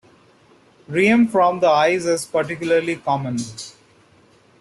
Rheum 0.89 1.27
from 1.27 1.59
the 1.59 1.67
eyes 1.69 2.07
is 2.07 2.25
particularly 2.25 2.95
common. 2.95 3.37